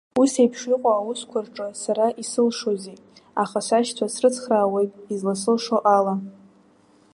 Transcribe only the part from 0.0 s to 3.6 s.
Уи еиԥш иҟоу аусқәа рҿы сара исылшозеи, аха